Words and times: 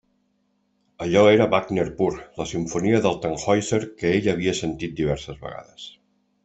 Allò 1.05 1.21
era 1.33 1.47
Wagner 1.51 1.85
pur; 1.99 2.09
la 2.41 2.47
simfonia 2.53 3.03
del 3.07 3.21
Tannhäuser 3.27 3.83
que 4.01 4.17
ell 4.17 4.35
havia 4.35 4.59
sentit 4.65 5.01
diverses 5.03 5.43
vegades. 5.47 5.89